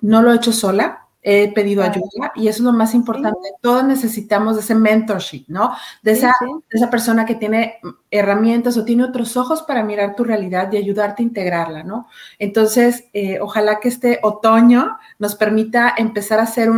[0.00, 1.07] No lo he hecho sola.
[1.30, 3.50] He pedido ayuda y eso es lo más importante.
[3.60, 5.74] Todos necesitamos de ese mentorship, ¿no?
[6.02, 10.24] De, esa, de esa persona que tiene herramientas o tiene otros ojos para mirar tu
[10.24, 12.08] realidad y ayudarte a integrarla, ¿no?
[12.38, 16.70] Entonces, eh, ojalá que este otoño nos permita empezar a hacer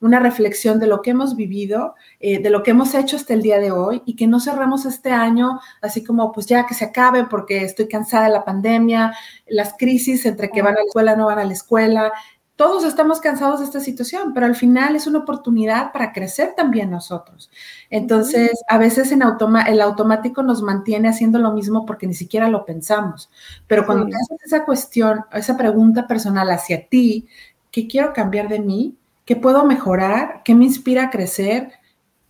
[0.00, 3.42] una reflexión de lo que hemos vivido, eh, de lo que hemos hecho hasta el
[3.42, 6.86] día de hoy y que no cerramos este año así como, pues ya que se
[6.86, 9.14] acabe porque estoy cansada de la pandemia,
[9.46, 12.10] las crisis entre que van a la escuela, no van a la escuela,
[12.58, 16.90] todos estamos cansados de esta situación, pero al final es una oportunidad para crecer también
[16.90, 17.52] nosotros.
[17.88, 22.64] Entonces, a veces en el automático nos mantiene haciendo lo mismo porque ni siquiera lo
[22.64, 23.30] pensamos.
[23.68, 27.28] Pero cuando te haces esa cuestión, esa pregunta personal hacia ti,
[27.70, 28.96] ¿qué quiero cambiar de mí?
[29.24, 30.42] ¿Qué puedo mejorar?
[30.44, 31.70] ¿Qué me inspira a crecer?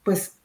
[0.03, 0.37] Pues,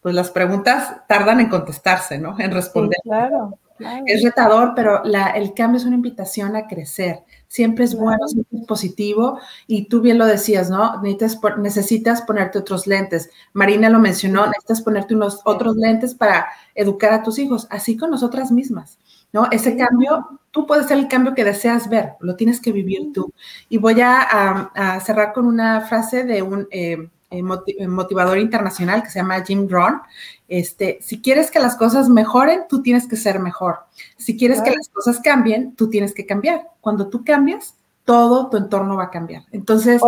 [0.00, 2.40] pues las preguntas tardan en contestarse, ¿no?
[2.40, 2.98] En responder.
[3.02, 3.58] claro.
[4.06, 7.22] Es retador, pero el cambio es una invitación a crecer.
[7.48, 9.38] Siempre es bueno, siempre es positivo.
[9.66, 11.00] Y tú bien lo decías, ¿no?
[11.02, 13.30] Necesitas, necesitas ponerte otros lentes.
[13.52, 18.10] Marina lo mencionó, necesitas ponerte unos otros lentes para educar a tus hijos, así con
[18.10, 18.98] nosotras mismas,
[19.32, 19.48] ¿no?
[19.50, 23.32] Ese cambio, tú puedes ser el cambio que deseas ver, lo tienes que vivir tú.
[23.68, 26.68] Y voy a, cerrar con una frase de un...
[26.70, 30.00] Eh, motivador internacional que se llama Jim Rohn.
[30.48, 33.80] Este, si quieres que las cosas mejoren, tú tienes que ser mejor.
[34.16, 36.68] Si quieres que las cosas cambien, tú tienes que cambiar.
[36.80, 39.44] Cuando tú cambias, todo tu entorno va a cambiar.
[39.52, 40.00] Entonces,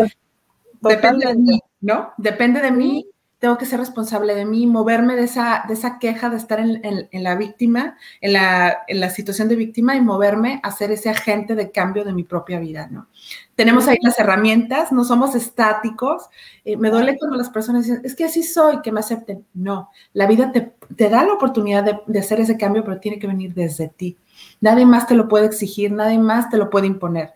[0.81, 2.13] depende de mí, ¿no?
[2.17, 3.07] Depende de mí
[3.39, 7.07] tengo que ser responsable de mí, moverme de esa, de esa queja de estar en,
[7.13, 11.55] la víctima, en la, en la, situación de víctima y moverme a ser ese agente
[11.55, 13.07] de cambio de mi propia vida, ¿no?
[13.55, 16.25] Tenemos ahí las herramientas, no somos estáticos.
[16.65, 19.45] Eh, me duele cuando las personas dicen, es que así soy, que me acepten.
[19.55, 23.19] No, la vida te, te da la oportunidad de, de hacer ese cambio, pero tiene
[23.19, 24.17] que venir desde ti.
[24.61, 27.33] Nadie más te lo puede exigir, nadie más te lo puede imponer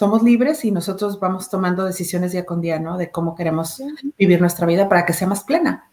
[0.00, 2.96] somos libres y nosotros vamos tomando decisiones día con día, ¿no?
[2.96, 3.82] De cómo queremos
[4.16, 5.90] vivir nuestra vida para que sea más plena.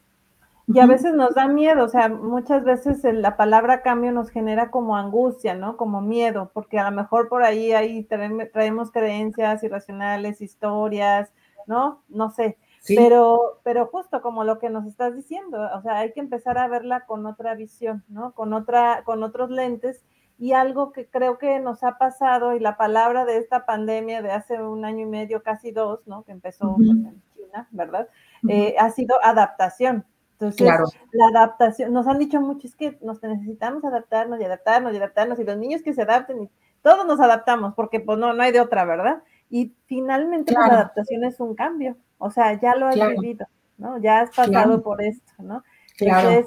[0.66, 4.72] Y a veces nos da miedo, o sea, muchas veces la palabra cambio nos genera
[4.72, 5.76] como angustia, ¿no?
[5.76, 8.08] Como miedo, porque a lo mejor por ahí, ahí
[8.54, 11.30] traemos creencias irracionales, historias,
[11.66, 12.02] ¿no?
[12.08, 12.58] No sé.
[12.88, 16.70] Pero, pero justo como lo que nos estás diciendo, o sea, hay que empezar a
[16.70, 18.32] verla con otra visión, ¿no?
[18.32, 20.02] Con otra, con otros lentes
[20.40, 24.32] y algo que creo que nos ha pasado y la palabra de esta pandemia de
[24.32, 26.24] hace un año y medio, casi dos, ¿no?
[26.24, 28.08] Que empezó en China, ¿verdad?
[28.48, 30.06] Eh, ha sido adaptación.
[30.34, 30.70] Entonces,
[31.12, 35.40] la adaptación, nos han dicho mucho, es que nos necesitamos adaptarnos y adaptarnos y adaptarnos
[35.40, 36.50] y los niños que se adapten, y
[36.84, 39.24] todos nos adaptamos porque pues no, no hay de otra, ¿verdad?
[39.50, 43.48] Y finalmente la adaptación es un cambio, o sea, ya lo has vivido,
[43.80, 43.98] ¿no?
[43.98, 45.64] Ya has pasado por esto, ¿no?
[46.00, 46.46] Entonces,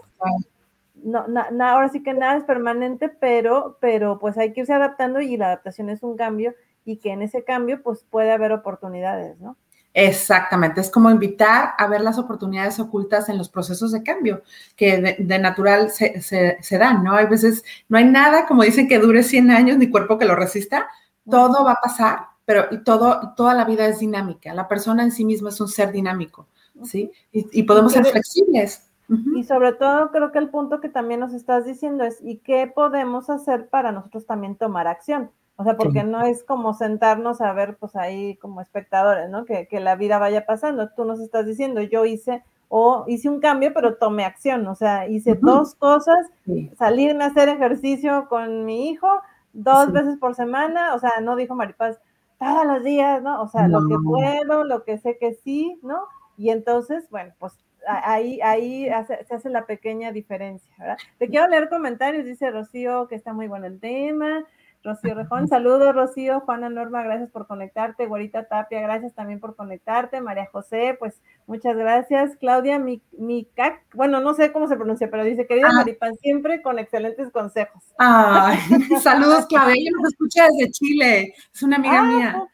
[1.05, 1.25] no,
[1.65, 5.47] ahora sí que nada es permanente, pero, pero pues hay que irse adaptando y la
[5.47, 9.57] adaptación es un cambio y que en ese cambio pues puede haber oportunidades, ¿no?
[9.93, 14.43] Exactamente, es como invitar a ver las oportunidades ocultas en los procesos de cambio
[14.77, 17.15] que de, natural se, dan, ¿no?
[17.15, 20.37] Hay veces, no hay nada, como dicen, que dure 100 años ni cuerpo que lo
[20.37, 20.89] resista,
[21.29, 25.11] todo va a pasar, pero y todo, toda la vida es dinámica, la persona en
[25.11, 26.47] sí misma es un ser dinámico,
[26.85, 27.11] ¿sí?
[27.33, 28.90] y podemos ser flexibles.
[29.35, 32.71] Y sobre todo creo que el punto que también nos estás diciendo es, ¿y qué
[32.73, 35.31] podemos hacer para nosotros también tomar acción?
[35.57, 39.45] O sea, porque no es como sentarnos a ver, pues ahí como espectadores, ¿no?
[39.45, 40.89] Que, la vida vaya pasando.
[40.97, 44.67] Tú nos estás diciendo, yo hice o hice un cambio, pero tomé acción.
[44.69, 46.31] O sea, hice dos cosas,
[46.79, 49.09] salirme a hacer ejercicio con mi hijo
[49.53, 50.95] dos veces por semana.
[50.95, 52.01] O sea, no dijo Maripaz,
[52.39, 53.43] todos los días, ¿no?
[53.43, 56.05] O sea, lo que puedo, lo que sé que sí, ¿no?
[56.39, 57.53] Y entonces, bueno, pues
[57.87, 60.99] ahí, ahí se hace la pequeña diferencia, ¿verdad?
[61.19, 64.45] Te quiero leer comentarios, dice Rocío que está muy bueno el tema,
[64.83, 70.23] Rocío Rejón, saludos Rocío, Juana Norma, gracias por conectarte, Guarita Tapia, gracias también por conectarte,
[70.23, 75.47] María José, pues muchas gracias, Claudia Micac, bueno, no sé cómo se pronuncia, pero dice,
[75.47, 75.75] querida ah.
[75.75, 77.83] Maripan, siempre con excelentes consejos.
[77.99, 78.59] Ay,
[79.03, 82.49] saludos Claudia, ella nos escucha desde Chile, es una amiga ah, mía.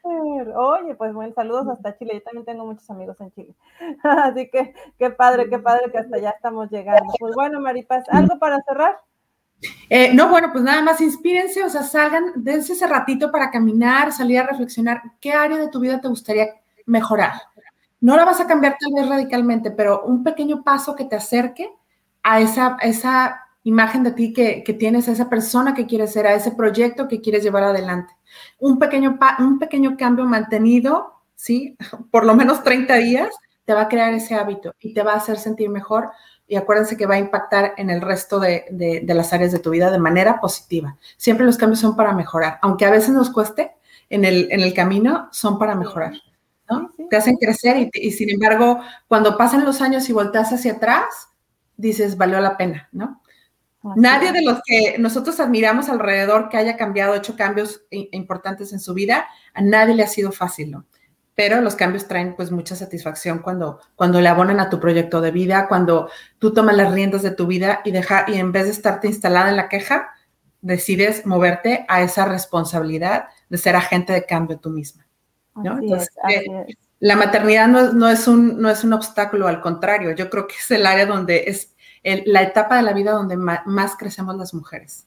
[0.56, 3.54] Oye, pues bueno, saludos hasta Chile, yo también tengo muchos amigos en Chile,
[4.02, 7.12] así que qué padre, qué padre que hasta allá estamos llegando.
[7.20, 8.98] Pues bueno, Maripaz, ¿algo para cerrar?
[9.88, 14.12] Eh, no, bueno, pues nada más inspírense, o sea, salgan, dense ese ratito para caminar,
[14.12, 15.03] salir a reflexionar.
[15.21, 16.49] ¿Qué área de tu vida te gustaría
[16.85, 17.33] mejorar?
[18.01, 21.71] No la vas a cambiar tal vez radicalmente, pero un pequeño paso que te acerque
[22.23, 26.35] a esa, esa imagen de ti que, tienes, a esa persona que quieres ser, a
[26.35, 28.14] ese proyecto que quieres llevar adelante.
[28.59, 31.77] Un pequeño, un pequeño cambio mantenido, ¿sí?
[32.11, 33.31] Por lo menos 30 días,
[33.65, 36.11] te va a crear ese hábito y te va a hacer sentir mejor
[36.49, 39.90] y acuérdense que va a impactar en el resto de, las áreas de tu vida
[39.90, 40.97] de manera positiva.
[41.17, 43.73] Siempre los cambios son para mejorar, aunque a veces nos cueste
[44.11, 46.13] en el, en el camino, son para mejorar.
[46.69, 46.90] ¿no?
[47.09, 51.29] te hacen crecer y, sin embargo, cuando pasan los años y volteas hacia atrás,
[51.77, 53.23] dices, valió la pena, ¿no?
[53.94, 58.94] Nadie de los que nosotros admiramos alrededor que haya cambiado, hecho cambios importantes en su
[58.94, 60.87] vida, a nadie le ha sido fácil, ¿no?
[61.37, 65.30] Pero los cambios traen pues mucha satisfacción cuando, cuando le abonan a tu proyecto de
[65.30, 68.70] vida, cuando tú tomas las riendas de tu vida y deja, y en vez de
[68.70, 70.10] estarte instalada en la queja,
[70.62, 75.06] decides moverte a esa responsabilidad de ser agente de cambio tú misma.
[75.54, 75.78] ¿no?
[75.78, 80.46] Entonces, eh, la maternidad no, es un, no es un obstáculo, al contrario, yo creo
[80.46, 84.54] que es el área donde es la etapa de la vida donde más, crecemos las
[84.54, 85.06] mujeres.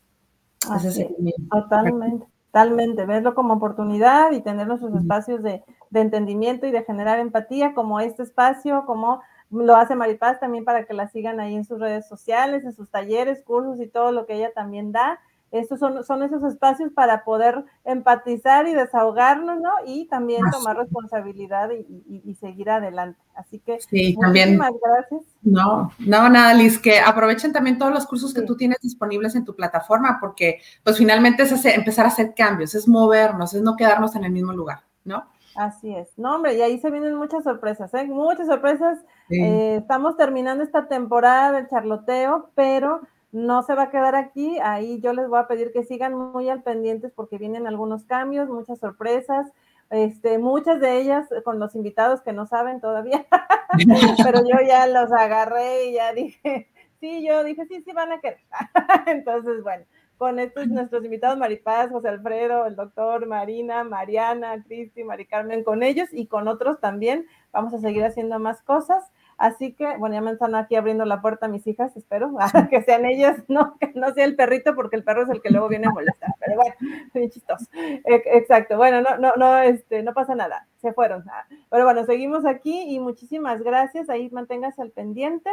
[1.50, 3.06] totalmente, totalmente.
[3.06, 8.00] Verlo como oportunidad y tener nuestros espacios de, de, entendimiento y de generar empatía, como
[8.00, 9.22] este espacio, como
[9.52, 12.90] lo hace Maripaz también para que la sigan ahí en sus redes sociales, en sus
[12.90, 15.20] talleres, cursos y todo lo que ella también da.
[15.52, 19.72] Estos son, son esos espacios para poder empatizar y desahogarnos, ¿no?
[19.86, 23.20] Y también tomar responsabilidad y, seguir adelante.
[23.36, 25.22] Así que sí, muchísimas gracias.
[25.42, 29.46] No, no, nada, Liz, que aprovechen también todos los cursos que tú tienes disponibles en
[29.46, 34.16] tu plataforma, porque pues finalmente es empezar a hacer cambios, es movernos, es no quedarnos
[34.16, 35.26] en el mismo lugar, ¿no?
[35.56, 36.08] Así es.
[36.18, 38.06] No, hombre, y ahí se vienen muchas sorpresas, ¿eh?
[38.06, 39.00] Muchas sorpresas.
[39.30, 45.00] Eh, estamos terminando esta temporada del charloteo, pero no se va a quedar aquí, ahí
[45.02, 48.80] yo les voy a pedir que sigan muy al pendientes porque vienen algunos cambios, muchas
[48.80, 49.52] sorpresas,
[49.90, 53.26] este, muchas de ellas con los invitados que no saben todavía,
[54.24, 56.70] pero yo ya los agarré y ya dije,
[57.00, 58.42] sí, yo dije, sí, sí van a querer.
[59.08, 59.86] Entonces, bueno,
[60.18, 65.82] con estos nuestros invitados, Maripaz, José Alfredo, el doctor, Marina, Mariana, Cristi, Mari Carmen, con
[65.82, 69.04] ellos y con otros también, vamos a seguir haciendo más cosas.
[69.40, 72.36] Así que, bueno, ya me están aquí abriendo la puerta mis hijas, espero,
[72.70, 75.50] que sean ellas, no, que no sea el perrito, porque el perro es el que
[75.50, 76.36] luego viene a molestar.
[76.42, 76.76] Pero bueno,
[77.14, 77.66] bien chistoso.
[77.74, 81.24] E, exacto, bueno, no, no, no, este, no pasa nada, se fueron.
[81.30, 85.50] Ah, pero bueno, seguimos aquí y muchísimas gracias, ahí manténgase al pendiente.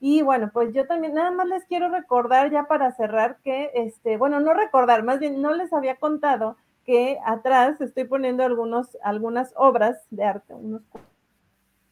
[0.00, 4.18] Y bueno, pues yo también, nada más les quiero recordar ya para cerrar que, este,
[4.18, 9.54] bueno, no recordar, más bien no les había contado que atrás estoy poniendo algunos, algunas
[9.56, 10.82] obras de arte, unos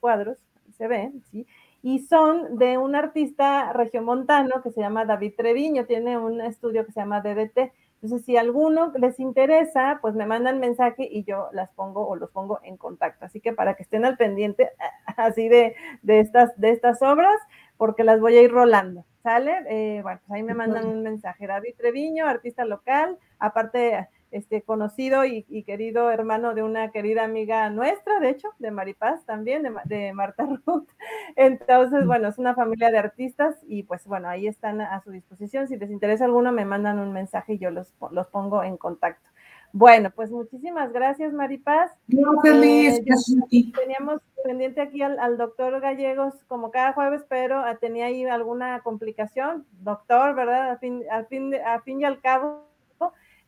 [0.00, 0.38] cuadros
[0.78, 1.46] se ve, ¿sí?
[1.82, 6.92] Y son de un artista regiomontano que se llama David Treviño, tiene un estudio que
[6.92, 7.72] se llama DDT.
[8.00, 12.16] Entonces, si a alguno les interesa, pues me mandan mensaje y yo las pongo o
[12.16, 13.24] los pongo en contacto.
[13.24, 14.70] Así que para que estén al pendiente
[15.16, 17.36] así de, de, estas, de estas obras,
[17.76, 19.52] porque las voy a ir rolando, ¿sale?
[19.68, 21.46] Eh, bueno, pues ahí me mandan un mensaje.
[21.46, 28.20] David Treviño, artista local, aparte este conocido y, querido hermano de una querida amiga nuestra,
[28.20, 30.88] de hecho, de Maripaz también, de, Marta Ruth.
[31.36, 35.68] Entonces, bueno, es una familia de artistas y pues bueno, ahí están a su disposición.
[35.68, 39.28] Si les interesa alguno, me mandan un mensaje y yo los, los pongo en contacto.
[39.72, 41.90] Bueno, pues muchísimas gracias, Maripaz.
[42.06, 48.80] Gracias, eh, Teníamos pendiente aquí al, doctor Gallegos como cada jueves, pero tenía ahí alguna
[48.80, 49.66] complicación.
[49.82, 50.70] Doctor, ¿verdad?
[50.70, 52.68] A fin, a fin, a fin y al cabo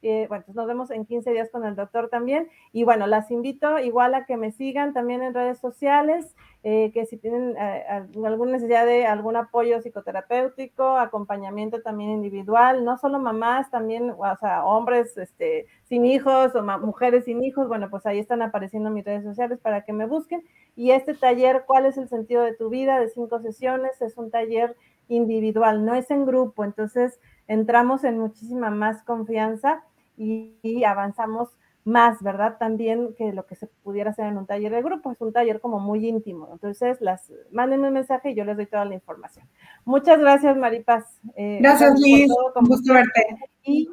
[0.03, 2.49] eh, bueno, pues nos vemos en 15 días con el doctor también.
[2.73, 7.07] Y bueno, las invito igual a que me sigan también en redes sociales, eh, que
[7.07, 7.85] si tienen eh,
[8.25, 14.65] alguna necesidad de algún apoyo psicoterapéutico, acompañamiento también individual, no solo mamás, también, o sea,
[14.65, 19.25] hombres este, sin hijos o mujeres sin hijos, bueno, pues ahí están apareciendo mis redes
[19.25, 20.43] sociales para que me busquen.
[20.77, 22.99] Y este taller, ¿cuál es el sentido de tu vida?
[23.01, 24.77] De cinco sesiones, es un taller
[25.09, 29.83] individual, no es en grupo, entonces entramos en muchísima más confianza
[30.21, 31.49] y, avanzamos
[31.85, 32.59] más, ¿verdad?
[32.59, 35.61] También que lo que se pudiera hacer en un taller de grupo, es un taller
[35.61, 36.49] como muy íntimo.
[36.53, 39.47] Entonces, las, mándenme un mensaje y yo les doy toda la información.
[39.85, 41.19] Muchas gracias, Maripaz.
[41.37, 42.31] Eh, gracias, Liz.
[42.53, 43.27] Con gusto verte.
[43.65, 43.89] Y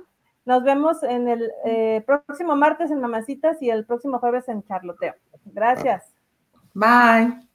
[0.46, 5.14] nos vemos en el eh, próximo martes en Mamacitas y el próximo jueves en Charloteo.
[5.46, 6.14] Gracias.
[6.74, 7.48] Bye.